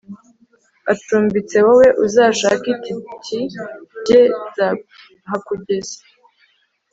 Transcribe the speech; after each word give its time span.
acumbitse 0.91 1.57
wowe 1.65 1.87
uzashake 2.05 2.67
itiki 2.75 3.39
jye 4.05 4.21
nzahakugeza 4.43 5.97